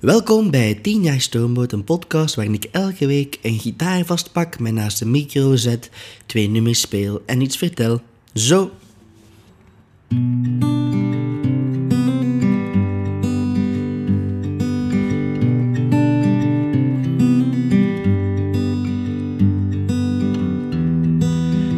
Welkom 0.00 0.50
bij 0.50 0.74
10 0.74 1.02
jaar 1.02 1.20
Stoomboot, 1.20 1.72
een 1.72 1.84
podcast 1.84 2.34
waarin 2.34 2.54
ik 2.54 2.64
elke 2.64 3.06
week 3.06 3.38
een 3.42 3.58
gitaar 3.58 4.04
vastpak, 4.04 4.58
mij 4.58 4.70
naast 4.70 4.98
de 4.98 5.06
micro 5.06 5.56
zet, 5.56 5.90
twee 6.26 6.48
nummers 6.48 6.80
speel 6.80 7.22
en 7.26 7.40
iets 7.40 7.56
vertel. 7.56 8.00
Zo. 8.34 8.70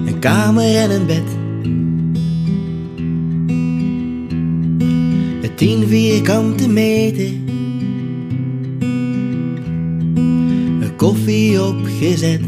Een 0.07 0.19
kamer 0.21 0.77
en 0.77 0.91
een 0.91 1.07
bed. 1.07 1.29
Het 5.43 5.57
tien 5.57 5.89
vierkante 5.89 6.69
meter. 6.69 7.31
Koffie 11.03 11.63
opgezet. 11.63 12.41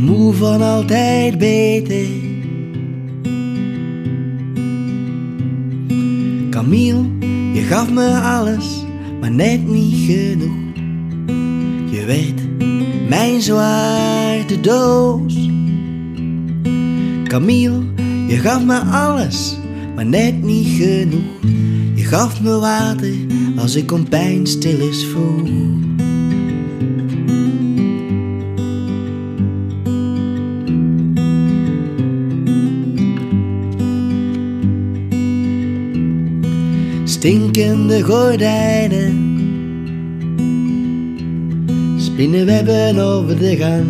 Moe 0.00 0.32
van 0.32 0.62
altijd 0.62 1.38
beter. 1.38 2.06
Camille, 6.50 7.04
je 7.52 7.60
gaf 7.60 7.90
me 7.90 8.20
alles, 8.20 8.84
maar 9.20 9.30
net 9.30 9.66
niet 9.66 10.10
genoeg. 10.10 10.56
Je 11.90 12.04
werd 12.06 12.68
mijn 13.08 13.42
zwarte 13.42 14.60
doos. 14.60 15.48
Camille, 17.24 17.80
je 18.26 18.36
gaf 18.36 18.64
me 18.64 18.78
alles, 18.80 19.58
maar 19.94 20.06
net 20.06 20.42
niet 20.42 20.68
genoeg. 20.68 21.40
Je 21.94 22.04
gaf 22.04 22.40
me 22.40 22.58
water 22.58 23.14
als 23.62 23.74
ik 23.74 23.92
om 23.92 24.08
pijn 24.08 24.46
stil 24.46 24.80
is 24.80 25.04
vroeg. 25.04 25.48
Stinkende 37.04 38.02
gordijnen. 38.02 39.30
Spinnenwebben 41.98 42.98
over 42.98 43.38
de 43.38 43.56
gang. 43.56 43.86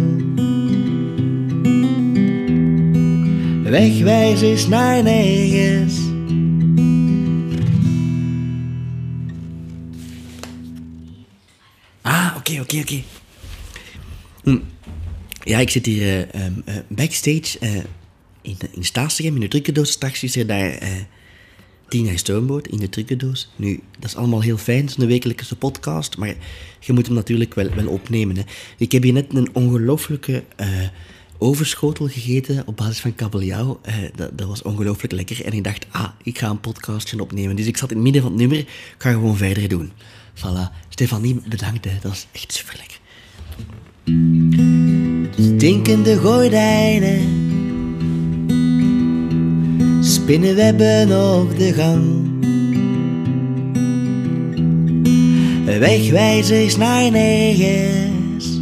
Wegwijzers 3.62 4.69
naar 4.69 5.02
nergens 5.02 6.11
oké, 12.61 12.61
oké, 12.61 12.81
oké. 12.81 13.03
Hm. 14.42 14.58
Ja, 15.45 15.58
ik 15.58 15.70
zit 15.70 15.86
hier 15.86 16.03
eh, 16.03 16.45
ehm, 16.45 16.53
eh, 16.64 16.77
backstage 16.89 17.59
eh, 17.59 17.75
in, 18.42 18.56
in 18.70 18.84
Staatstegem, 18.84 19.34
in 19.34 19.41
de 19.41 19.48
trucendoos. 19.48 19.91
Straks 19.91 20.22
is 20.22 20.36
er 20.36 20.47
daar 20.47 20.70
eh 20.70 20.91
Tina 21.89 22.11
in 22.62 22.78
de 22.78 22.89
trucendoos. 22.89 23.50
Nu, 23.56 23.81
dat 23.98 24.11
is 24.11 24.17
allemaal 24.17 24.41
heel 24.41 24.56
fijn, 24.56 24.89
zo'n 24.89 25.06
wekelijkse 25.06 25.56
podcast, 25.56 26.17
maar 26.17 26.34
je 26.81 26.92
moet 26.92 27.06
hem 27.06 27.14
natuurlijk 27.14 27.55
wel, 27.55 27.75
wel 27.75 27.86
opnemen. 27.86 28.36
Hè. 28.36 28.42
Ik 28.78 28.92
heb 28.92 29.03
hier 29.03 29.12
net 29.12 29.34
een 29.34 29.48
ongelooflijke 29.53 30.44
overschotel 31.39 32.09
gegeten 32.09 32.62
op 32.66 32.77
basis 32.77 33.00
van 33.00 33.14
kabeljauw. 33.14 33.81
Dat, 34.14 34.39
dat 34.39 34.48
was 34.48 34.62
ongelooflijk 34.62 35.12
lekker. 35.12 35.44
En 35.44 35.53
ik 35.53 35.64
dacht, 35.64 35.87
ah, 35.91 36.09
ik 36.22 36.39
ga 36.39 36.50
een 36.50 36.61
podcastje 36.61 37.20
opnemen. 37.20 37.56
Dus 37.56 37.66
ik 37.66 37.77
zat 37.77 37.91
in 37.91 37.97
het 37.97 38.05
midden 38.05 38.22
van 38.22 38.31
het 38.31 38.41
nummer, 38.41 38.59
ik 38.59 38.94
ga 38.98 39.11
gewoon 39.11 39.37
verder 39.37 39.69
doen. 39.69 39.92
Voilà. 40.34 40.70
Stefanie, 40.88 41.41
bedankt, 41.48 41.84
hè. 41.84 41.91
dat 42.00 42.12
is 42.12 42.27
echt 42.33 42.52
super 42.52 42.77
lekker. 42.77 43.00
Stinkende 45.56 46.16
gordijnen 46.16 47.50
Spinnenwebben 50.00 51.38
op 51.41 51.59
de 51.59 51.72
gang 51.72 52.31
Wegwijzers 55.78 56.76
naar 56.76 57.10
nergens 57.10 58.60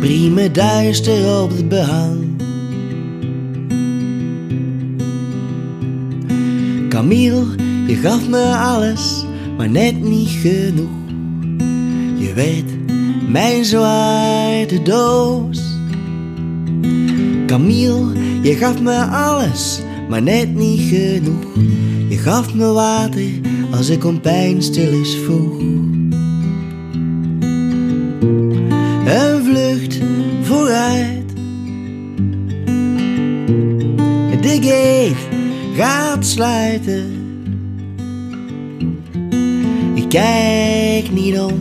Prime 0.00 0.50
duister 0.50 1.42
op 1.42 1.50
het 1.50 1.68
behang 1.68 2.26
Camille, 6.88 7.44
je 7.86 7.94
gaf 7.94 8.28
me 8.28 8.56
alles, 8.56 9.24
maar 9.58 9.70
net 9.70 10.02
niet 10.02 10.28
genoeg 10.28 10.88
Je 12.16 12.32
weet, 12.34 12.76
mijn 13.28 13.64
zwarte 13.64 14.82
doos 14.82 15.76
Camille, 17.48 18.12
je 18.42 18.54
gaf 18.54 18.80
me 18.80 19.04
alles, 19.04 19.80
maar 20.08 20.22
net 20.22 20.54
niet 20.54 20.80
genoeg. 20.80 21.44
Je 22.08 22.16
gaf 22.16 22.54
me 22.54 22.66
water 22.66 23.30
als 23.70 23.88
ik 23.88 24.04
om 24.04 24.20
pijn 24.20 24.62
stil 24.62 25.00
is 25.00 25.16
vroeg. 25.24 25.60
Een 29.06 29.44
vlucht 29.44 29.98
vooruit. 30.42 31.28
De 34.40 34.58
gate 34.60 35.14
gaat 35.74 36.26
sluiten. 36.26 37.17
Kijk 40.08 41.10
niet 41.12 41.38
om, 41.38 41.58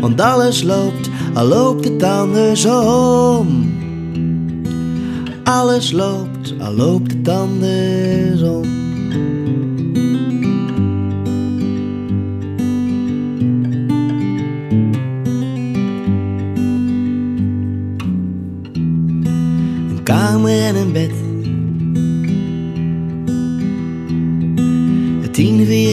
want 0.00 0.20
alles 0.20 0.62
loopt, 0.62 1.10
al 1.34 1.46
loopt 1.46 1.84
het 1.84 2.02
andersom. 2.02 3.68
Alles 5.44 5.92
loopt, 5.92 6.54
al 6.58 6.72
loopt 6.72 7.12
het 7.12 7.28
andersom. 7.28 8.64
Een 19.88 20.00
kamer 20.02 20.62
en 20.64 20.76
een 20.76 20.92
bed. 20.92 21.29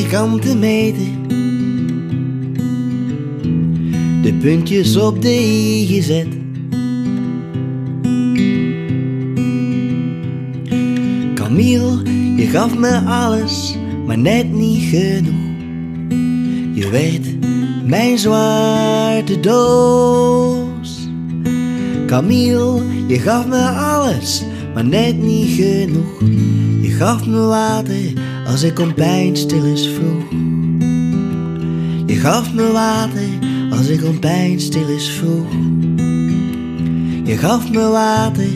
Vierkante 0.08 0.56
meter. 0.56 1.08
De 4.22 4.34
puntjes 4.42 4.96
op 4.96 5.22
de 5.22 5.34
i 5.34 5.86
gezet. 5.88 6.28
Camille, 11.34 12.02
je 12.36 12.48
gaf 12.48 12.78
me 12.78 13.02
alles, 13.06 13.76
maar 14.06 14.18
net 14.18 14.52
niet 14.52 14.84
genoeg. 14.84 15.46
Je 16.74 16.90
weet, 16.90 17.36
mijn 17.86 18.18
zwarte 18.18 19.40
doos. 19.40 21.10
Camille, 22.06 22.82
je 23.08 23.20
gaf 23.20 23.48
me 23.48 23.70
alles, 23.70 24.44
maar 24.74 24.86
net 24.86 25.18
niet 25.18 25.50
genoeg. 25.50 26.20
Je 26.82 26.90
gaf 26.90 27.26
me 27.26 27.40
water 27.40 28.27
als 28.48 28.64
ik 28.64 28.80
pijn 28.94 29.38
stil 29.38 29.66
is 29.66 29.88
vroeg. 29.88 30.30
Je 32.06 32.16
gaf 32.16 32.54
me 32.54 32.72
water 32.72 33.30
als 33.70 33.88
ik 33.88 34.04
om 34.04 34.20
pijn 34.20 34.60
stil 34.60 34.88
is 34.88 35.10
vroeg. 35.10 35.52
Je 37.24 37.38
gaf 37.38 37.72
me 37.72 37.88
water 37.88 38.50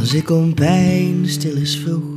als 0.00 0.14
ik 0.14 0.30
pijn 0.54 1.28
stil 1.28 1.56
is 1.56 1.76
vroeg. 1.76 2.12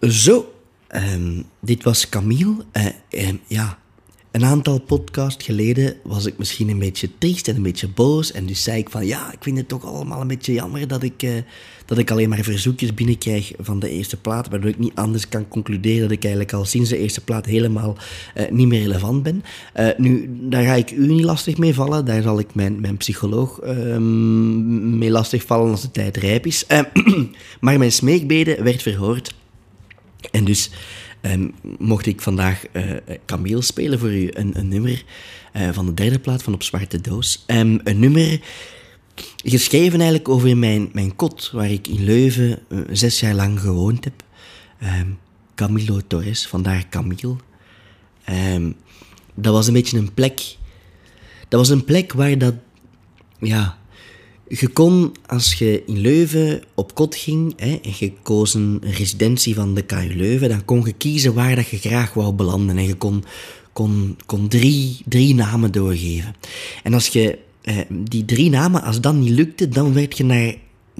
Zo, 0.00 0.54
ehm, 0.86 1.42
dit 1.60 1.82
was 1.82 2.08
Camille. 2.08 2.64
Ehm, 3.08 3.36
ja, 3.46 3.78
een 4.34 4.44
aantal 4.44 4.80
podcasts 4.80 5.44
geleden 5.44 5.96
was 6.02 6.26
ik 6.26 6.38
misschien 6.38 6.68
een 6.68 6.78
beetje 6.78 7.08
triest 7.18 7.48
en 7.48 7.56
een 7.56 7.62
beetje 7.62 7.88
boos. 7.88 8.32
En 8.32 8.46
dus 8.46 8.62
zei 8.62 8.78
ik 8.78 8.90
van 8.90 9.06
ja, 9.06 9.32
ik 9.32 9.38
vind 9.40 9.56
het 9.56 9.68
toch 9.68 9.84
allemaal 9.84 10.20
een 10.20 10.26
beetje 10.26 10.52
jammer 10.52 10.88
dat 10.88 11.02
ik, 11.02 11.22
eh, 11.22 11.30
dat 11.86 11.98
ik 11.98 12.10
alleen 12.10 12.28
maar 12.28 12.42
verzoekjes 12.42 12.94
binnenkrijg 12.94 13.52
van 13.58 13.78
de 13.78 13.88
eerste 13.88 14.16
plaat. 14.16 14.48
Waardoor 14.48 14.70
ik 14.70 14.78
niet 14.78 14.94
anders 14.94 15.28
kan 15.28 15.48
concluderen 15.48 16.00
dat 16.00 16.10
ik 16.10 16.22
eigenlijk 16.22 16.52
al 16.52 16.64
sinds 16.64 16.90
de 16.90 16.98
eerste 16.98 17.20
plaat 17.20 17.46
helemaal 17.46 17.96
eh, 18.34 18.50
niet 18.50 18.66
meer 18.66 18.80
relevant 18.82 19.22
ben. 19.22 19.44
Eh, 19.72 19.88
nu, 19.96 20.30
daar 20.40 20.64
ga 20.64 20.74
ik 20.74 20.90
u 20.90 21.06
niet 21.06 21.24
lastig 21.24 21.56
mee 21.56 21.74
vallen. 21.74 22.04
Daar 22.04 22.22
zal 22.22 22.38
ik 22.38 22.54
mijn, 22.54 22.80
mijn 22.80 22.96
psycholoog 22.96 23.58
ehm, 23.60 24.98
mee 24.98 25.10
lastig 25.10 25.42
vallen 25.42 25.70
als 25.70 25.82
de 25.82 25.90
tijd 25.90 26.16
rijp 26.16 26.46
is. 26.46 26.66
Maar 27.60 27.78
mijn 27.78 27.92
smeekbede 27.92 28.62
werd 28.62 28.82
verhoord. 28.82 29.34
En 30.30 30.44
dus 30.44 30.70
ehm, 31.24 31.48
mocht 31.78 32.06
ik 32.06 32.20
vandaag 32.20 32.64
uh, 32.72 33.60
spelen 33.60 33.98
voor 33.98 34.12
u. 34.12 34.30
Een, 34.32 34.58
een 34.58 34.68
nummer 34.68 35.04
uh, 35.56 35.68
van 35.72 35.86
de 35.86 35.94
derde 35.94 36.18
plaat 36.18 36.42
van 36.42 36.54
Op 36.54 36.62
Zwarte 36.62 37.00
Doos. 37.00 37.44
Um, 37.46 37.80
een 37.84 37.98
nummer 37.98 38.40
geschreven 39.44 39.98
eigenlijk 39.98 40.28
over 40.28 40.56
mijn, 40.56 40.90
mijn 40.92 41.16
kot, 41.16 41.50
waar 41.52 41.70
ik 41.70 41.88
in 41.88 42.04
Leuven 42.04 42.58
uh, 42.68 42.80
zes 42.90 43.20
jaar 43.20 43.34
lang 43.34 43.60
gewoond 43.60 44.04
heb. 44.04 44.22
Um, 44.82 45.18
Camilo 45.54 46.00
Torres, 46.06 46.46
vandaar 46.46 46.88
Camille. 46.88 47.36
dat 49.34 49.52
was 49.52 49.66
een 49.66 49.72
beetje 49.72 49.98
een 49.98 50.14
plek... 50.14 50.56
Dat 51.48 51.60
was 51.60 51.68
een 51.68 51.84
plek 51.84 52.12
waar 52.12 52.38
dat... 52.38 52.54
Ja, 53.38 53.78
je 54.60 54.68
kon, 54.68 55.14
als 55.26 55.54
je 55.54 55.82
in 55.86 55.98
Leuven 55.98 56.62
op 56.74 56.94
kot 56.94 57.14
ging 57.14 57.52
hè, 57.56 57.78
en 57.82 57.92
je 57.98 58.12
koos 58.22 58.54
een 58.54 58.80
residentie 58.82 59.54
van 59.54 59.74
de 59.74 59.82
KU 59.82 60.14
Leuven, 60.16 60.48
dan 60.48 60.64
kon 60.64 60.84
je 60.84 60.92
kiezen 60.92 61.34
waar 61.34 61.56
dat 61.56 61.68
je 61.68 61.78
graag 61.78 62.14
wou 62.14 62.32
belanden. 62.32 62.76
En 62.76 62.86
je 62.86 62.94
kon, 62.94 63.24
kon, 63.72 64.16
kon 64.26 64.48
drie, 64.48 64.98
drie 65.04 65.34
namen 65.34 65.72
doorgeven. 65.72 66.34
En 66.82 66.94
als 66.94 67.06
je 67.06 67.38
eh, 67.62 67.78
die 67.90 68.24
drie 68.24 68.50
namen, 68.50 68.82
als 68.82 69.00
dat 69.00 69.14
niet 69.14 69.30
lukte, 69.30 69.68
dan 69.68 69.92
werd 69.92 70.16
je 70.16 70.24
naar 70.24 70.54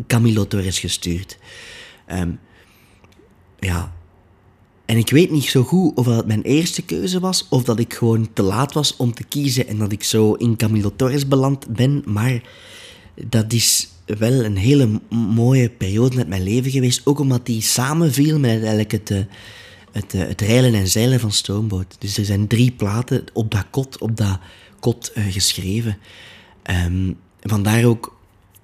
Camilo 0.06 0.46
Torres 0.46 0.78
gestuurd. 0.78 1.38
Um, 2.12 2.38
ja. 3.58 3.92
En 4.84 4.96
ik 4.96 5.10
weet 5.10 5.30
niet 5.30 5.44
zo 5.44 5.62
goed 5.62 5.96
of 5.96 6.06
dat 6.06 6.26
mijn 6.26 6.42
eerste 6.42 6.82
keuze 6.82 7.20
was, 7.20 7.46
of 7.50 7.64
dat 7.64 7.78
ik 7.78 7.94
gewoon 7.94 8.28
te 8.32 8.42
laat 8.42 8.72
was 8.72 8.96
om 8.96 9.14
te 9.14 9.24
kiezen 9.24 9.66
en 9.66 9.78
dat 9.78 9.92
ik 9.92 10.02
zo 10.02 10.32
in 10.32 10.56
Camilo 10.56 10.92
Torres 10.96 11.28
beland 11.28 11.66
ben, 11.68 12.02
maar 12.06 12.42
dat 13.14 13.52
is 13.52 13.88
wel 14.06 14.44
een 14.44 14.56
hele 14.56 15.00
mooie 15.10 15.70
periode 15.70 16.16
met 16.16 16.28
mijn 16.28 16.42
leven 16.42 16.70
geweest. 16.70 17.06
Ook 17.06 17.18
omdat 17.18 17.46
die 17.46 17.62
samenviel 17.62 18.38
met 18.38 18.50
eigenlijk 18.50 18.92
het, 18.92 19.10
eh, 19.10 19.18
het, 19.92 20.14
eh, 20.14 20.20
het 20.20 20.40
reilen 20.40 20.74
en 20.74 20.88
zeilen 20.88 21.20
van 21.20 21.32
Stoomboot. 21.32 21.96
Dus 21.98 22.18
er 22.18 22.24
zijn 22.24 22.46
drie 22.46 22.72
platen 22.72 23.24
op 23.32 23.50
dat 23.50 23.66
kot, 23.70 23.98
op 23.98 24.16
dat 24.16 24.38
kot 24.80 25.12
uh, 25.14 25.32
geschreven. 25.32 25.98
Um, 26.86 27.16
vandaar 27.40 27.84
ook, 27.84 28.16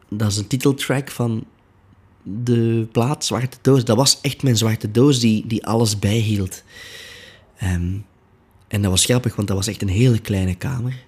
dat 0.08 0.30
is 0.30 0.36
een 0.36 0.46
titeltrack 0.46 1.10
van 1.10 1.44
de 2.22 2.88
plaat 2.92 3.24
Zwarte 3.24 3.56
Doos. 3.60 3.84
Dat 3.84 3.96
was 3.96 4.18
echt 4.20 4.42
mijn 4.42 4.56
zwarte 4.56 4.90
doos 4.90 5.20
die, 5.20 5.46
die 5.46 5.66
alles 5.66 5.98
bijhield. 5.98 6.62
Um, 7.62 8.04
en 8.68 8.82
dat 8.82 8.90
was 8.90 9.04
grappig, 9.04 9.36
want 9.36 9.48
dat 9.48 9.56
was 9.56 9.66
echt 9.66 9.82
een 9.82 9.88
hele 9.88 10.18
kleine 10.18 10.54
kamer. 10.54 11.04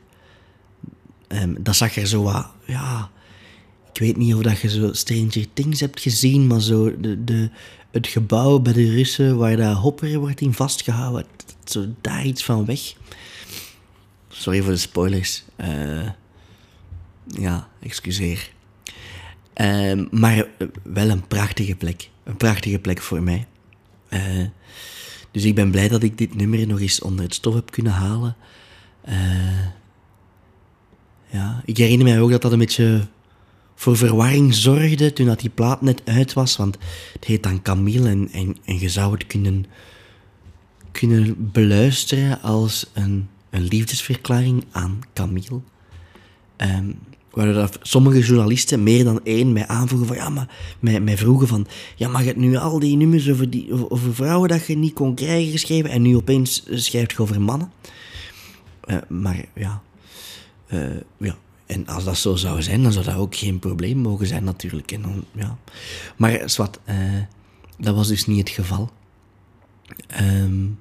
Um, 1.29 1.57
dat 1.61 1.77
zag 1.77 1.97
er 1.97 2.07
zo 2.07 2.23
wat, 2.23 2.47
ja, 2.67 3.11
weet 4.03 4.17
niet 4.17 4.35
of 4.35 4.43
dat 4.43 4.61
je 4.61 4.69
zo 4.69 4.93
Stranger 4.93 5.47
Things 5.53 5.81
hebt 5.81 6.01
gezien, 6.01 6.47
maar 6.47 6.61
zo 6.61 7.01
de, 7.01 7.25
de, 7.25 7.51
het 7.91 8.07
gebouw 8.07 8.59
bij 8.59 8.73
de 8.73 8.91
Russen 8.91 9.37
waar 9.37 9.57
dat 9.57 9.77
Hopper 9.77 10.19
wordt 10.19 10.41
in 10.41 10.53
vastgehouden, 10.53 11.27
zo 11.65 11.87
daar 12.01 12.25
iets 12.25 12.45
van 12.45 12.65
weg. 12.65 12.95
Sorry 14.29 14.63
voor 14.63 14.73
de 14.73 14.79
spoilers. 14.79 15.45
Uh, 15.61 16.09
ja, 17.27 17.69
excuseer. 17.81 18.51
Uh, 19.57 20.07
maar 20.11 20.47
wel 20.83 21.09
een 21.09 21.27
prachtige 21.27 21.75
plek. 21.75 22.11
Een 22.25 22.37
prachtige 22.37 22.79
plek 22.79 23.01
voor 23.01 23.23
mij. 23.23 23.47
Uh, 24.11 24.47
dus 25.31 25.45
ik 25.45 25.55
ben 25.55 25.71
blij 25.71 25.89
dat 25.89 26.03
ik 26.03 26.19
dit 26.19 26.35
nummer 26.35 26.67
nog 26.67 26.81
eens 26.81 27.01
onder 27.01 27.25
het 27.25 27.35
stof 27.35 27.55
heb 27.55 27.71
kunnen 27.71 27.93
halen. 27.93 28.37
ja, 31.31 31.63
ik 31.65 31.77
herinner 31.77 32.07
mij 32.07 32.21
ook 32.21 32.31
dat 32.31 32.43
dat 32.43 32.53
een 32.53 32.59
beetje 32.59 33.09
voor 33.83 33.97
verwarring 33.97 34.55
zorgde 34.55 35.13
toen 35.13 35.27
dat 35.27 35.41
die 35.41 35.51
plaat 35.51 35.81
net 35.81 36.03
uit 36.05 36.33
was. 36.33 36.57
Want 36.57 36.77
het 37.13 37.25
heet 37.25 37.43
dan 37.43 37.63
Camille 37.63 38.09
en, 38.09 38.29
en, 38.33 38.57
en 38.65 38.79
je 38.79 38.89
zou 38.89 39.13
het 39.13 39.27
kunnen, 39.27 39.67
kunnen 40.93 41.51
beluisteren 41.53 42.43
als 42.43 42.91
een, 42.93 43.29
een 43.51 43.63
liefdesverklaring 43.63 44.65
aan 44.71 45.01
Camille. 45.13 45.61
Um, 46.57 46.99
waar 47.31 47.53
dat 47.53 47.79
sommige 47.83 48.21
journalisten, 48.21 48.83
meer 48.83 49.05
dan 49.05 49.21
één, 49.25 49.53
mij 49.53 49.67
aanvoegen 49.67 50.07
van 50.07 50.17
ja, 50.17 50.29
maar 50.29 50.49
mij, 50.81 51.01
mij 51.01 51.17
vroegen 51.17 51.49
van 51.49 51.67
ja, 51.97 52.09
mag 52.09 52.25
het 52.25 52.37
nu 52.37 52.57
al 52.57 52.79
die 52.79 52.97
nummers 52.97 53.31
over, 53.31 53.51
die, 53.51 53.91
over, 53.91 54.15
vrouwen 54.15 54.49
dat 54.49 54.67
je 54.67 54.77
niet 54.77 54.95
kon 54.95 55.15
krijgen 55.15 55.53
geschreven 55.53 55.91
en 55.91 56.03
nu 56.03 56.17
opeens 56.17 56.63
schrijft 56.71 57.13
je 57.13 57.19
over 57.19 57.41
mannen? 57.41 57.73
Uh, 58.87 58.97
maar 59.09 59.45
ja, 59.55 59.83
uh, 60.73 60.81
ja, 61.17 61.37
en 61.67 61.87
als 61.87 62.05
dat 62.05 62.17
zo 62.17 62.37
zou 62.37 62.63
zijn, 62.63 62.83
dan 62.83 62.93
zou 62.93 63.05
dat 63.05 63.15
ook 63.15 63.37
geen 63.37 63.59
probleem 63.59 63.99
mogen 63.99 64.27
zijn 64.27 64.45
natuurlijk. 64.45 64.93
En 64.93 65.03
dan, 65.03 65.25
ja. 65.33 65.59
Maar 66.17 66.51
zwart, 66.51 66.79
uh, 66.89 66.97
dat 67.79 67.95
was 67.95 68.09
dus 68.09 68.27
niet 68.27 68.39
het 68.39 68.49
geval. 68.49 68.91
Um, 70.21 70.79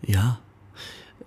ja, 0.00 0.40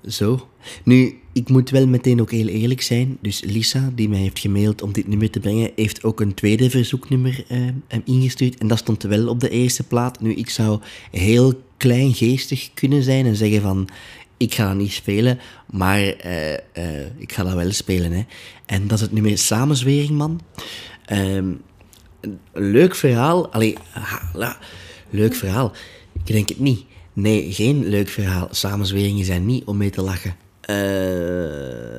zo. 0.07 0.49
Nu, 0.83 1.19
ik 1.33 1.49
moet 1.49 1.69
wel 1.69 1.87
meteen 1.87 2.21
ook 2.21 2.31
heel 2.31 2.47
eerlijk 2.47 2.81
zijn. 2.81 3.17
Dus 3.21 3.41
Lisa, 3.41 3.91
die 3.95 4.09
mij 4.09 4.19
heeft 4.19 4.39
gemaild 4.39 4.81
om 4.81 4.91
dit 4.91 5.07
nummer 5.07 5.29
te 5.29 5.39
brengen, 5.39 5.71
heeft 5.75 6.03
ook 6.03 6.21
een 6.21 6.33
tweede 6.33 6.69
verzoeknummer 6.69 7.45
uh, 7.49 7.67
ingestuurd. 8.05 8.57
En 8.57 8.67
dat 8.67 8.77
stond 8.77 9.03
wel 9.03 9.27
op 9.27 9.39
de 9.39 9.49
eerste 9.49 9.83
plaat. 9.83 10.21
Nu, 10.21 10.33
ik 10.33 10.49
zou 10.49 10.79
heel 11.11 11.61
kleingeestig 11.77 12.73
kunnen 12.73 13.03
zijn 13.03 13.25
en 13.25 13.35
zeggen 13.35 13.61
van 13.61 13.89
ik 14.41 14.53
ga 14.53 14.67
dat 14.67 14.75
niet 14.75 14.91
spelen, 14.91 15.39
maar 15.65 15.99
uh, 15.99 16.51
uh, 16.51 17.05
ik 17.17 17.31
ga 17.33 17.43
dat 17.43 17.53
wel 17.53 17.71
spelen. 17.71 18.11
Hè. 18.11 18.23
En 18.65 18.87
dat 18.87 18.97
is 18.97 19.03
het 19.03 19.11
nummer 19.11 19.37
Samenzwering, 19.37 20.09
man. 20.09 20.41
Um, 21.11 21.61
leuk 22.53 22.95
verhaal. 22.95 23.51
Allee, 23.51 23.77
ha, 23.89 24.57
leuk 25.09 25.35
verhaal. 25.35 25.71
Ik 26.13 26.27
denk 26.27 26.49
het 26.49 26.59
niet. 26.59 26.85
Nee, 27.13 27.53
geen 27.53 27.87
leuk 27.87 28.09
verhaal. 28.09 28.47
Samenzweringen 28.51 29.25
zijn 29.25 29.45
niet 29.45 29.63
om 29.63 29.77
mee 29.77 29.89
te 29.89 30.01
lachen. 30.01 30.35
Uh, 30.71 31.91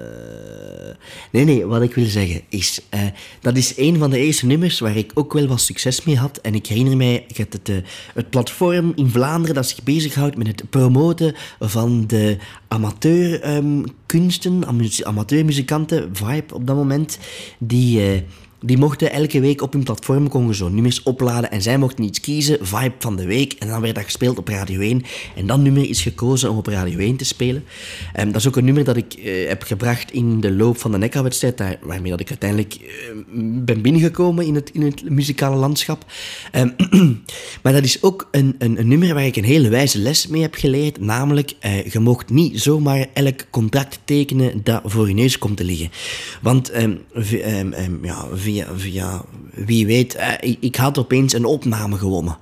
Nee, 1.32 1.44
nee, 1.44 1.66
wat 1.66 1.82
ik 1.82 1.94
wil 1.94 2.06
zeggen 2.06 2.40
is, 2.48 2.80
uh, 2.94 3.00
dat 3.40 3.56
is 3.56 3.76
een 3.76 3.98
van 3.98 4.10
de 4.10 4.18
eerste 4.18 4.46
nummers 4.46 4.78
waar 4.78 4.96
ik 4.96 5.10
ook 5.14 5.32
wel 5.32 5.46
wat 5.46 5.60
succes 5.60 6.04
mee 6.04 6.16
had. 6.16 6.38
En 6.38 6.54
ik 6.54 6.66
herinner 6.66 6.96
mij, 6.96 7.26
het, 7.34 7.52
het, 7.52 7.68
uh, 7.68 7.76
het 8.14 8.30
platform 8.30 8.92
in 8.94 9.08
Vlaanderen 9.08 9.54
dat 9.54 9.68
zich 9.68 9.82
bezighoudt 9.82 10.36
met 10.36 10.46
het 10.46 10.70
promoten 10.70 11.34
van 11.60 12.04
de 12.06 12.36
amateurkunsten, 12.68 14.52
um, 14.68 14.84
amateurmuzikanten, 15.04 16.10
Vibe 16.12 16.54
op 16.54 16.66
dat 16.66 16.76
moment, 16.76 17.18
die... 17.58 18.24
die 18.64 18.78
mochten 18.78 19.12
elke 19.12 19.40
week 19.40 19.62
op 19.62 19.72
hun 19.72 19.82
platform 19.82 20.28
komen 20.28 20.54
zo 20.54 20.68
nummers 20.68 21.02
opladen 21.02 21.50
en 21.50 21.62
zij 21.62 21.78
mochten 21.78 22.04
iets 22.04 22.20
kiezen, 22.20 22.58
vibe 22.60 22.94
van 22.98 23.16
de 23.16 23.26
week, 23.26 23.52
en 23.52 23.68
dan 23.68 23.80
werd 23.80 23.94
dat 23.94 24.04
gespeeld 24.04 24.38
op 24.38 24.48
Radio 24.48 24.80
1. 24.80 25.02
En 25.36 25.46
dat 25.46 25.58
nummer 25.58 25.88
is 25.88 26.02
gekozen 26.02 26.50
om 26.50 26.56
op 26.56 26.66
Radio 26.66 26.98
1 26.98 27.16
te 27.16 27.24
spelen. 27.24 27.64
Um, 28.20 28.26
dat 28.26 28.40
is 28.40 28.48
ook 28.48 28.56
een 28.56 28.64
nummer 28.64 28.84
dat 28.84 28.96
ik 28.96 29.16
uh, 29.18 29.48
heb 29.48 29.62
gebracht 29.62 30.12
in 30.12 30.40
de 30.40 30.52
loop 30.52 30.78
van 30.78 30.92
de 30.92 30.98
NECA-wedstrijd, 30.98 31.62
waarmee 31.82 32.10
dat 32.10 32.20
ik 32.20 32.28
uiteindelijk 32.28 32.76
uh, 32.80 32.88
ben 33.64 33.82
binnengekomen 33.82 34.46
in 34.46 34.54
het, 34.54 34.70
in 34.72 34.82
het 34.82 35.10
muzikale 35.10 35.56
landschap. 35.56 36.04
Um, 36.54 36.74
maar 37.62 37.72
dat 37.72 37.84
is 37.84 38.02
ook 38.02 38.28
een, 38.30 38.54
een, 38.58 38.78
een, 38.78 38.88
nummer 38.88 39.14
waar 39.14 39.26
ik 39.26 39.36
een 39.36 39.44
hele 39.44 39.68
wijze 39.68 39.98
les 39.98 40.26
mee 40.26 40.42
heb 40.42 40.54
geleerd, 40.54 41.00
namelijk 41.00 41.52
uh, 41.64 41.86
je 41.86 41.98
mocht 41.98 42.30
niet 42.30 42.60
zomaar 42.60 43.06
elk 43.12 43.50
contract 43.50 44.00
tekenen 44.04 44.60
dat 44.64 44.80
voor 44.84 45.08
je 45.08 45.14
neus 45.14 45.38
komt 45.38 45.56
te 45.56 45.64
liggen. 45.64 45.90
Want 46.42 46.74
um, 46.76 47.00
ja, 48.02 48.26
via 48.76 49.24
wie 49.54 49.86
weet, 49.86 50.14
eh, 50.14 50.32
ik, 50.40 50.56
ik, 50.60 50.76
had 50.76 50.98
opeens 50.98 51.32
een 51.32 51.44
opname 51.44 51.96
gewonnen. 51.96 52.36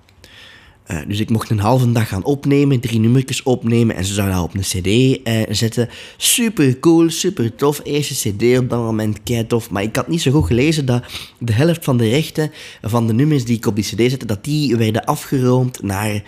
Uh, 0.90 0.99
dus 1.07 1.21
ik 1.21 1.31
mocht 1.31 1.50
een 1.50 1.59
halve 1.59 1.93
dag 1.93 2.09
gaan 2.09 2.25
opnemen, 2.25 2.81
drie 2.81 3.00
nummertjes 3.00 3.43
opnemen 3.43 3.97
en 3.97 4.05
ze 4.05 4.14
zouden 4.14 4.37
dat 4.37 4.45
op 4.45 4.55
een 4.55 4.61
cd 4.61 4.87
uh, 5.29 5.43
zetten. 5.49 5.88
Super 6.17 6.79
cool, 6.79 7.11
super 7.11 7.55
tof. 7.55 7.81
Eerste 7.85 8.31
cd 8.31 8.59
op 8.59 8.71
dat 8.71 8.79
moment, 8.79 9.23
kei 9.23 9.47
tof. 9.47 9.71
Maar 9.71 9.83
ik 9.83 9.97
had 9.97 10.09
niet 10.09 10.23
zo 10.23 10.31
goed 10.31 10.47
gelezen 10.47 10.87
dat 10.87 11.05
de 11.38 11.52
helft 11.52 11.85
van 11.85 11.97
de 11.97 12.09
rechten 12.09 12.50
van 12.83 13.07
de 13.07 13.12
nummers 13.12 13.45
die 13.45 13.57
ik 13.57 13.67
op 13.67 13.75
die 13.75 13.85
cd 13.85 14.11
zette, 14.11 14.26
dat 14.26 14.45
die 14.45 14.76
werden 14.76 15.05
afgeroomd 15.05 15.83
naar 15.83 16.23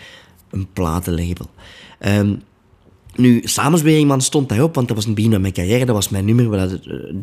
een 0.51 0.69
platenlabel. 0.73 1.51
Um, 2.07 2.43
nu, 3.17 3.41
Samensweringman 3.45 4.21
stond 4.21 4.49
daarop, 4.49 4.75
want 4.75 4.89
dat 4.89 4.97
was 4.97 5.07
een 5.07 5.15
begin 5.15 5.31
van 5.31 5.41
mijn 5.41 5.53
carrière. 5.53 5.85
Dat 5.85 5.95
was 5.95 6.09
mijn 6.09 6.25
nummer 6.25 6.59
eh, 6.59 6.71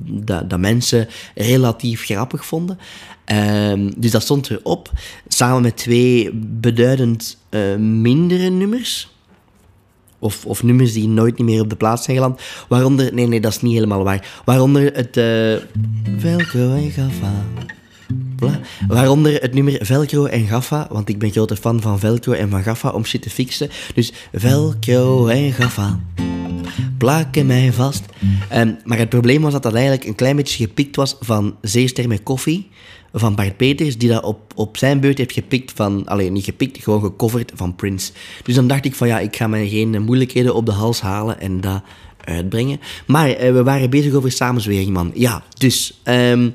dat, 0.05 0.50
dat 0.50 0.60
mensen 0.60 1.08
relatief 1.36 2.03
grappig 2.03 2.46
vonden. 2.46 2.77
Um, 3.72 3.93
dus 3.98 4.12
dat 4.12 4.22
stond 4.22 4.50
erop, 4.50 4.91
samen 5.27 5.62
met 5.62 5.77
twee 5.77 6.31
beduidend 6.34 7.38
uh, 7.50 7.75
mindere 7.75 8.50
nummers. 8.50 9.13
Of, 10.19 10.46
of 10.46 10.63
nummers 10.63 10.93
die 10.93 11.08
nooit 11.08 11.38
niet 11.38 11.48
meer 11.48 11.62
op 11.62 11.69
de 11.69 11.75
plaats 11.75 12.03
zijn 12.03 12.17
geland. 12.17 12.41
Waaronder, 12.69 13.13
nee, 13.13 13.27
nee, 13.27 13.41
dat 13.41 13.51
is 13.51 13.62
niet 13.62 13.74
helemaal 13.74 14.03
waar. 14.03 14.41
Waaronder 14.46 14.93
het 14.93 15.17
uh, 15.17 15.55
Velcro 16.17 16.74
en 16.74 16.91
Waaronder 18.88 19.42
het 19.42 19.54
nummer 19.54 19.78
Velcro 19.82 20.25
en 20.25 20.48
Gaffa, 20.48 20.88
want 20.92 21.10
ik 21.10 21.20
ben 21.20 21.32
grote 21.32 21.56
fan 21.56 21.82
van 21.82 22.00
Velcro 22.00 22.32
en 22.32 22.50
van 22.50 22.63
Gaffa 22.63 22.89
om 22.89 23.06
shit 23.06 23.22
te 23.22 23.30
fixen. 23.30 23.70
Dus 23.94 24.13
Velcro 24.34 25.28
en 25.28 25.54
Gaffa 25.54 26.00
plakken 26.98 27.46
mij 27.46 27.74
vast. 27.74 28.04
Um, 28.56 28.78
maar 28.84 28.98
het 28.98 29.10
probleem 29.10 29.42
was 29.42 29.54
dat 29.54 29.63
dat 29.63 29.74
eigenlijk 29.74 30.06
een 30.06 30.16
klein 30.16 30.36
beetje 30.36 30.63
gepikt 30.66 30.96
was 30.96 31.16
van 31.20 31.56
zeester 31.62 32.08
met 32.08 32.24
koffie. 32.24 32.70
van 33.13 33.36
Bart 33.36 33.58
Peters, 33.58 33.98
die 33.98 34.10
dat 34.10 34.24
op, 34.24 34.54
op 34.56 34.78
zijn 34.78 35.00
beurt 35.00 35.18
heeft 35.18 35.34
gepikt 35.34 35.72
van... 35.75 36.06
Alleen 36.08 36.34
niet 36.34 36.44
gepikt, 36.44 36.84
gewoon 36.84 37.01
gecoverd 37.01 37.51
van 37.56 37.75
Prince. 37.75 38.12
Dus 38.44 38.56
dan 38.56 38.68
dacht 38.68 38.86
ik 38.86 38.96
van 38.96 39.08
ja, 39.08 39.20
ik 39.20 39.36
ga 39.36 39.48
mij 39.48 39.68
geen 39.68 40.01
moeilijkheden 40.01 40.56
op 40.56 40.66
de 40.66 40.72
hals 40.72 41.01
halen 41.01 41.39
en 41.39 41.62
dat 41.62 41.82
uitbrengen. 42.24 42.80
Maar 43.08 43.30
eh, 43.30 43.54
we 43.54 43.63
waren 43.63 43.89
bezig 43.89 44.13
over 44.13 44.32
samenzwering, 44.32 44.94
man. 44.94 45.12
Ja, 45.13 45.44
dus... 45.58 46.00
ehm, 46.04 46.50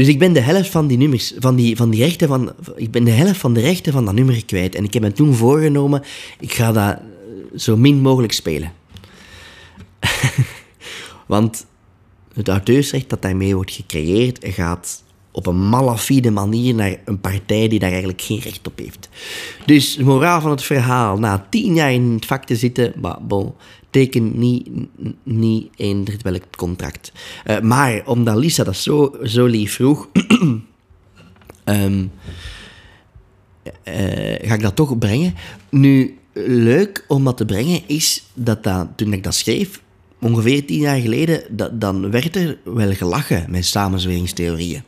dus 0.00 0.08
ik 0.08 0.18
ben 0.18 0.32
de 0.32 0.40
helft 0.40 0.70
van 0.70 0.86
die 0.86 0.98
nummers, 0.98 1.32
van 1.38 1.56
die, 1.56 1.76
van 1.76 1.90
die 1.90 2.02
rechten 2.04 2.28
van... 2.28 2.52
Ik 2.76 2.90
ben 2.90 3.04
de 3.04 3.10
helft 3.10 3.40
van 3.40 3.52
de 3.52 3.60
rechten 3.60 3.92
van 3.92 4.04
dat 4.04 4.14
nummer 4.14 4.44
kwijt. 4.44 4.74
En 4.74 4.84
ik 4.84 4.92
heb 4.92 5.02
me 5.02 5.12
toen 5.12 5.34
voorgenomen, 5.34 6.02
ik 6.38 6.52
ga 6.52 6.72
dat 6.72 6.96
eh, 6.96 7.58
zo 7.58 7.76
min 7.76 8.00
mogelijk 8.00 8.32
spelen. 8.32 8.72
Want 11.26 11.66
het 12.34 12.48
auteursrecht 12.48 13.10
dat 13.10 13.22
daarmee 13.22 13.54
wordt 13.54 13.72
gecreëerd 13.72 14.38
gaat 14.42 15.02
op 15.30 15.46
een 15.46 15.68
malafide 15.68 16.30
manier 16.30 16.74
naar 16.74 16.96
een 17.04 17.20
partij 17.20 17.68
die 17.68 17.78
daar 17.78 17.90
eigenlijk 17.90 18.22
geen 18.22 18.40
recht 18.40 18.66
op 18.66 18.78
heeft. 18.78 19.08
Dus 19.66 19.96
moraal 19.96 20.40
van 20.40 20.50
het 20.50 20.62
verhaal, 20.62 21.18
na 21.18 21.46
tien 21.50 21.74
jaar 21.74 21.92
in 21.92 22.12
het 22.12 22.26
vak 22.26 22.44
te 22.44 22.56
zitten, 22.56 22.92
maar 23.00 23.18
bon, 23.22 23.54
teken 23.90 24.38
niet, 24.38 24.68
niet 25.22 26.22
welk 26.22 26.42
contract. 26.56 27.12
Eh, 27.44 27.60
maar 27.60 28.02
omdat 28.06 28.36
Lisa 28.36 28.64
dat 28.64 28.76
zo, 28.76 29.16
zo 29.24 29.46
lief 29.46 29.74
vroeg, 29.74 30.08
ehm, 31.64 32.06
eh, 33.82 34.48
ga 34.48 34.54
ik 34.54 34.62
dat 34.62 34.76
toch 34.76 34.98
brengen. 34.98 35.34
Nu, 35.68 36.18
leuk 36.46 37.04
om 37.08 37.24
dat 37.24 37.36
te 37.36 37.44
brengen 37.44 37.80
is 37.86 38.24
dat, 38.34 38.64
dat 38.64 38.88
toen 38.96 39.12
ik 39.12 39.24
dat 39.24 39.34
schreef, 39.34 39.82
ongeveer 40.20 40.66
tien 40.66 40.80
jaar 40.80 41.00
geleden, 41.00 41.42
dat, 41.50 41.80
dan 41.80 42.10
werd 42.10 42.36
er 42.36 42.58
wel 42.64 42.92
gelachen 42.92 43.50
met 43.50 43.64
samenzweringstheorieën. 43.66 44.82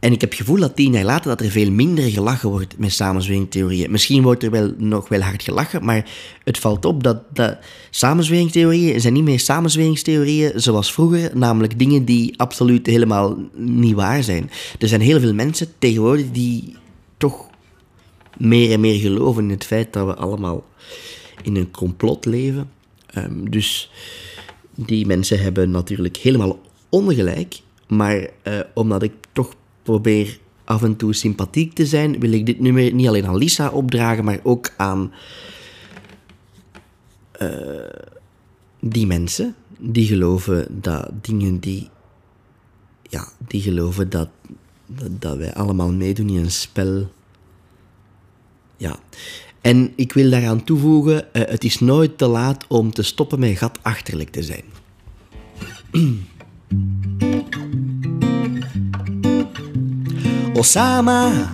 En 0.00 0.12
ik 0.12 0.20
heb 0.20 0.30
het 0.30 0.38
gevoel 0.38 0.58
dat 0.58 0.76
tien 0.76 0.92
jaar 0.92 1.04
later 1.04 1.28
dat 1.28 1.40
er 1.40 1.50
veel 1.50 1.70
minder 1.70 2.10
gelachen 2.10 2.48
wordt 2.48 2.78
met 2.78 2.92
samenzweringstheorieën. 2.92 3.90
Misschien 3.90 4.22
wordt 4.22 4.42
er 4.42 4.50
wel 4.50 4.74
nog 4.76 5.08
wel 5.08 5.20
hard 5.20 5.42
gelachen, 5.42 5.84
maar 5.84 6.10
het 6.44 6.58
valt 6.58 6.84
op 6.84 7.02
dat, 7.02 7.22
dat 7.32 7.58
samenzweringstheorieën 7.90 9.00
zijn 9.00 9.12
niet 9.12 9.24
meer 9.24 9.40
samenzweringstheorieën 9.40 10.60
zoals 10.60 10.92
vroeger, 10.92 11.30
namelijk 11.34 11.78
dingen 11.78 12.04
die 12.04 12.34
absoluut 12.36 12.86
helemaal 12.86 13.38
niet 13.54 13.94
waar 13.94 14.22
zijn. 14.22 14.50
Er 14.78 14.88
zijn 14.88 15.00
heel 15.00 15.20
veel 15.20 15.34
mensen 15.34 15.66
tegenwoordig 15.78 16.30
die 16.30 16.76
toch 17.16 17.46
meer 18.36 18.72
en 18.72 18.80
meer 18.80 19.00
geloven 19.00 19.42
in 19.42 19.50
het 19.50 19.64
feit 19.64 19.92
dat 19.92 20.06
we 20.06 20.14
allemaal 20.14 20.64
in 21.42 21.56
een 21.56 21.70
complot 21.70 22.24
leven. 22.24 22.70
Ehm, 23.06 23.44
dus 23.50 23.90
die 24.74 25.06
mensen 25.06 25.40
hebben 25.40 25.70
natuurlijk 25.70 26.16
helemaal 26.16 26.60
ongelijk. 26.88 27.60
Maar 27.88 28.28
eh, 28.42 28.58
omdat 28.74 29.02
ik 29.02 29.12
toch 29.32 29.54
probeer 29.90 30.38
af 30.64 30.82
en 30.82 30.96
toe 30.96 31.14
sympathiek 31.14 31.74
te 31.74 31.86
zijn, 31.86 32.20
wil 32.20 32.32
ik 32.32 32.46
dit 32.46 32.60
nummer 32.60 32.92
niet 32.92 33.08
alleen 33.08 33.26
aan 33.26 33.36
Lisa 33.36 33.70
opdragen, 33.70 34.24
maar 34.24 34.40
ook 34.42 34.70
aan 34.76 35.12
eh, 37.32 37.48
die 38.80 39.06
mensen 39.06 39.54
die 39.78 40.06
geloven 40.06 40.80
dat 40.80 41.10
dingen 41.20 41.58
die. 41.58 41.88
Ja, 43.02 43.28
die 43.46 43.62
geloven 43.62 44.10
dat, 44.10 44.28
dat, 45.18 45.36
wij 45.36 45.54
allemaal 45.54 45.92
meedoen 45.92 46.28
in 46.28 46.36
een 46.36 46.50
spel. 46.50 47.10
Ja. 48.76 48.98
En 49.60 49.92
ik 49.96 50.12
wil 50.12 50.30
daaraan 50.30 50.64
toevoegen, 50.64 51.34
eh, 51.34 51.48
het 51.48 51.64
is 51.64 51.80
nooit 51.80 52.18
te 52.18 52.26
laat 52.26 52.66
om 52.68 52.92
te 52.92 53.02
stoppen 53.02 53.38
met 53.40 53.58
gatachterlijk 53.58 54.30
te 54.30 54.42
zijn. 54.42 54.64
Osama, 60.60 61.52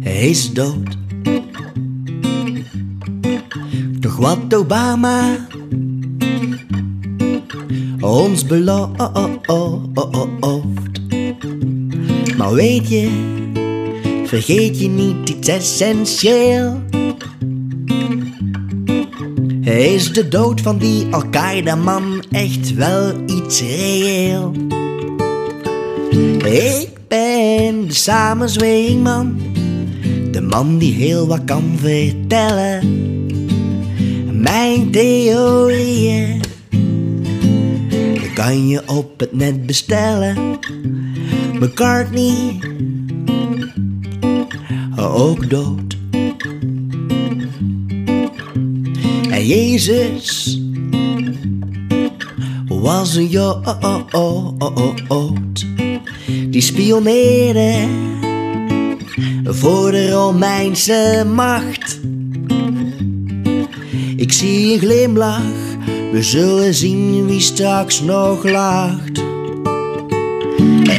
is 0.00 0.52
dood. 0.52 0.96
Toch 4.00 4.16
wat 4.16 4.54
Obama 4.54 5.36
ons 8.00 8.46
belooft. 8.46 8.98
Maar 12.36 12.52
weet 12.52 12.88
je, 12.88 13.08
vergeet 14.24 14.80
je 14.80 14.88
niet 14.88 15.28
iets 15.28 15.48
essentieel. 15.48 16.82
Is 19.62 20.12
de 20.12 20.28
dood 20.28 20.60
van 20.60 20.78
die 20.78 21.06
Al-Qaeda-man 21.10 22.24
echt 22.30 22.74
wel 22.74 23.12
iets 23.26 23.60
reëel. 23.60 24.63
Ik 26.44 26.88
ben 27.08 27.86
de 27.86 27.94
samenzweringman, 27.94 29.40
de 30.30 30.40
man 30.40 30.78
die 30.78 30.92
heel 30.92 31.26
wat 31.26 31.44
kan 31.44 31.76
vertellen. 31.76 32.82
Mijn 34.40 34.90
theorieën 34.90 36.40
kan 38.34 38.68
je 38.68 38.82
op 38.86 39.20
het 39.20 39.32
net 39.32 39.66
bestellen. 39.66 40.58
McCartney, 41.52 42.58
ook 44.96 45.50
dood. 45.50 45.96
En 49.30 49.46
Jezus 49.46 50.58
was 52.68 53.14
een 53.14 53.28
jood. 53.28 53.62
Die 56.54 56.62
spioneerde 56.62 57.88
voor 59.44 59.90
de 59.90 60.10
Romeinse 60.10 61.26
macht. 61.34 62.00
Ik 64.16 64.32
zie 64.32 64.72
een 64.72 64.78
glimlach, 64.78 65.76
we 66.12 66.22
zullen 66.22 66.74
zien 66.74 67.26
wie 67.26 67.40
straks 67.40 68.00
nog 68.00 68.44
lacht. 68.44 69.18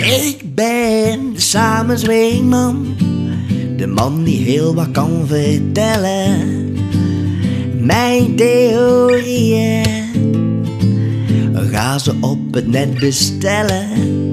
Ik 0.03 0.37
ben 0.55 1.33
de 1.33 1.41
samenzweringman, 1.41 2.95
de 3.77 3.87
man 3.87 4.23
die 4.23 4.43
heel 4.43 4.75
wat 4.75 4.91
kan 4.91 5.27
vertellen. 5.27 6.73
Mijn 7.79 8.35
theorieën, 8.35 9.85
ga 11.71 11.97
ze 11.97 12.13
op 12.21 12.53
het 12.53 12.67
net 12.67 12.99
bestellen. 12.99 14.24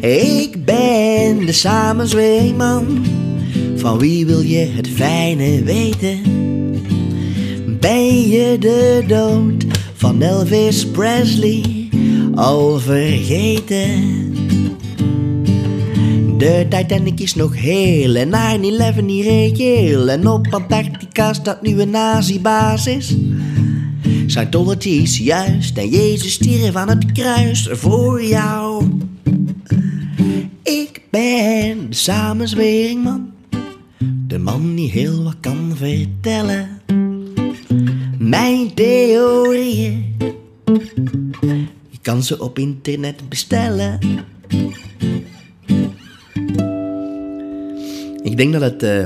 Ik 0.00 0.64
ben 0.64 1.46
de 1.46 1.52
samenzweeman. 1.52 3.04
Van 3.76 3.98
wie 3.98 4.26
wil 4.26 4.40
je 4.40 4.58
het 4.58 4.88
fijne 4.88 5.62
weten? 5.62 6.20
Ben 7.80 8.28
je 8.28 8.56
de 8.58 9.04
dood 9.06 9.64
van 9.94 10.22
Elvis 10.22 10.86
Presley 10.86 11.88
al 12.34 12.78
vergeten? 12.78 14.34
De 16.38 16.66
Titanic 16.68 17.20
is 17.20 17.34
nog 17.34 17.56
heel 17.56 18.14
en 18.14 18.30
9-11 18.94 19.04
niet 19.04 19.24
reëel. 19.24 20.08
En 20.08 20.28
op 20.28 20.46
Antarctica 20.50 21.32
staat 21.32 21.62
nu 21.62 21.80
een 21.80 21.90
nazi-basis. 21.90 23.16
Scientology 24.26 24.88
is 24.88 25.18
juist 25.18 25.78
en 25.78 25.88
Jezus 25.88 26.32
stierf 26.32 26.76
aan 26.76 26.88
het 26.88 27.12
kruis 27.12 27.68
voor 27.70 28.24
jou. 28.24 28.84
Ben 31.10 31.88
de 31.88 31.96
samenzweringman, 31.96 33.32
de 34.26 34.38
man 34.38 34.74
die 34.74 34.90
heel 34.90 35.22
wat 35.22 35.36
kan 35.40 35.76
vertellen. 35.76 36.82
Mijn 38.18 38.74
theorieën, 38.74 40.16
je 41.88 41.98
kan 42.02 42.22
ze 42.22 42.40
op 42.40 42.58
internet 42.58 43.28
bestellen. 43.28 43.98
Ik 48.22 48.36
denk 48.36 48.52
dat 48.52 48.62
het, 48.62 48.82
eh, 48.82 49.04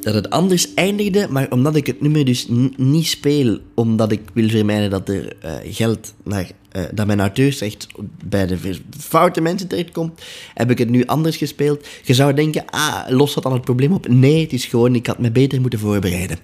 dat 0.00 0.14
het 0.14 0.30
anders 0.30 0.74
eindigde, 0.74 1.26
maar 1.30 1.50
omdat 1.50 1.76
ik 1.76 1.86
het 1.86 2.00
nummer 2.00 2.24
dus 2.24 2.46
niet 2.76 3.06
speel, 3.06 3.58
omdat 3.74 4.12
ik 4.12 4.20
wil 4.32 4.48
vermijden 4.48 4.90
dat 4.90 5.08
er 5.08 5.36
eh, 5.40 5.54
geld 5.64 6.14
naar, 6.24 6.50
eh, 6.72 6.82
dat 6.92 7.06
mijn 7.06 7.20
auteursrecht 7.20 7.86
bij 8.24 8.46
de 8.46 8.58
foute 8.98 9.40
mensen 9.40 9.68
terechtkomt, 9.68 10.20
heb 10.54 10.70
ik 10.70 10.78
het 10.78 10.88
nu 10.88 11.06
anders 11.06 11.36
gespeeld. 11.36 11.86
Je 12.04 12.14
zou 12.14 12.34
denken, 12.34 12.64
ah, 12.70 13.04
lost 13.08 13.34
dat 13.34 13.42
dan 13.42 13.52
het 13.52 13.64
probleem 13.64 13.92
op? 13.92 14.08
Nee, 14.08 14.42
het 14.42 14.52
is 14.52 14.64
gewoon, 14.64 14.94
ik 14.94 15.06
had 15.06 15.18
me 15.18 15.30
beter 15.30 15.60
moeten 15.60 15.78
voorbereiden. 15.78 16.38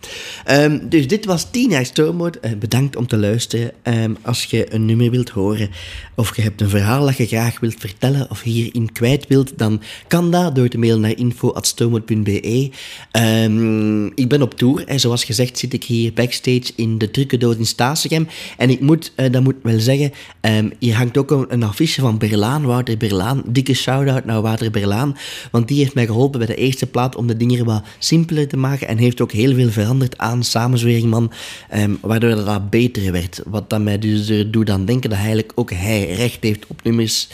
Ehm, 0.45 0.79
dus 0.89 1.09
dit 1.09 1.25
was 1.25 1.51
10 1.51 1.71
jaar. 1.71 1.83
Eh, 1.95 2.53
bedankt 2.59 2.97
om 2.97 3.07
te 3.07 3.17
luisteren. 3.17 3.73
Ehm, 3.83 4.15
als 4.23 4.45
je 4.45 4.75
een 4.75 4.85
nummer 4.85 5.11
wilt 5.11 5.29
horen, 5.29 5.71
of 6.15 6.37
je 6.37 6.43
hebt 6.43 6.61
een 6.61 6.69
verhaal 6.69 7.07
dat 7.07 7.17
je 7.17 7.27
graag 7.27 7.61
wilt 7.61 7.75
vertellen, 7.79 8.31
of 8.31 8.43
hierin 8.43 8.93
kwijt 8.93 9.27
wilt, 9.27 9.59
dan 9.59 9.83
kan 10.07 10.31
dat 10.31 10.55
door 10.55 10.69
te 10.69 10.79
mailen 10.79 11.01
naar 11.01 11.17
info.stoomwoord.be. 11.17 12.71
Ehm, 13.11 14.07
ik 14.07 14.29
ben 14.29 14.43
op 14.43 14.55
tour 14.55 14.87
en 14.87 15.01
zoals 15.01 15.25
gezegd 15.25 15.59
zit 15.59 15.73
ik 15.73 15.85
hier 15.85 16.13
backstage 16.13 16.73
in 16.77 16.99
de 16.99 17.11
trucendoos 17.11 17.57
in 17.57 17.67
Staatsegem. 17.67 18.29
En 18.57 18.71
ik 18.71 18.81
moet, 18.81 19.13
eh, 19.17 19.33
dat 19.33 19.43
moet 19.43 19.57
wel 19.63 19.81
zeggen, 19.81 20.13
Um, 20.41 20.73
hier 20.79 20.97
hangt 20.97 21.17
ook 21.17 21.31
een, 21.49 21.63
affiche 21.63 22.01
van 22.01 22.19
Berlaan, 22.19 22.65
Wouter 22.65 22.97
Berlaan. 22.97 23.43
Dikke 23.47 23.75
shout-out 23.75 24.25
naar 24.25 24.43
Wouter 24.43 24.71
Berlaan, 24.71 25.17
want 25.51 25.69
die 25.69 25.79
heeft 25.79 25.95
mij 25.95 26.07
geholpen 26.07 26.39
bij 26.39 26.49
de 26.49 26.55
eerste 26.55 26.87
plaat 26.87 27.17
om 27.17 27.27
de 27.27 27.37
dingen 27.37 27.65
wat 27.65 27.83
simpeler 27.99 28.49
te 28.49 28.57
maken 28.57 28.89
en 28.89 28.99
heeft 28.99 29.21
ook 29.21 29.33
heel 29.33 29.55
veel 29.55 29.71
veranderd 29.71 30.19
aan 30.19 30.43
samenzwering, 30.43 31.11
man, 31.11 31.33
um, 31.75 31.99
waardoor 32.01 32.35
dat 32.35 32.71
beter 32.71 33.13
werd. 33.13 33.41
Wat 33.47 33.71
dat 33.71 33.81
mij 33.81 33.99
dus 33.99 34.29
er 34.29 34.51
doet 34.51 34.71
aan 34.71 34.85
denken 34.85 35.11
dat 35.11 35.19
eigenlijk 35.19 35.53
ook 35.55 35.71
hij 35.71 36.15
recht 36.15 36.43
heeft 36.43 36.67
op 36.67 36.83
nummers, 36.83 37.29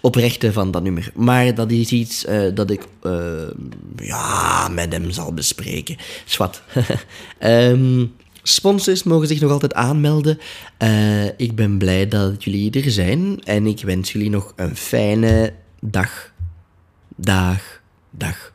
op 0.00 0.14
rechten 0.14 0.52
van 0.52 0.70
dat 0.70 0.82
nummer. 0.82 1.10
Maar 1.14 1.54
dat 1.54 1.70
is 1.70 1.90
iets 1.90 2.24
uh, 2.24 2.54
dat 2.54 2.70
ik 2.70 2.86
uh, 3.02 3.12
ja, 3.96 4.68
met 4.68 4.92
hem 4.92 5.10
zal 5.10 5.34
bespreken. 5.34 5.96
Zwat. 6.24 6.62
um, 7.40 8.12
Sponsors 8.46 9.02
mogen 9.02 9.28
zich 9.28 9.40
nog 9.40 9.50
altijd 9.50 9.74
aanmelden. 9.74 10.38
Uh, 10.82 11.24
ik 11.24 11.54
ben 11.54 11.78
blij 11.78 12.08
dat 12.08 12.44
jullie 12.44 12.70
er 12.70 12.90
zijn 12.90 13.44
en 13.44 13.66
ik 13.66 13.82
wens 13.82 14.12
jullie 14.12 14.30
nog 14.30 14.52
een 14.56 14.76
fijne 14.76 15.52
dag. 15.80 16.32
Dag, 17.16 17.80
dag. 18.10 18.53